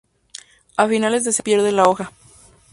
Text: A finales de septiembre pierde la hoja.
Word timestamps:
A 0.77 0.87
finales 0.87 1.25
de 1.25 1.31
septiembre 1.31 1.65
pierde 1.69 1.77
la 1.77 1.83
hoja. 1.83 2.11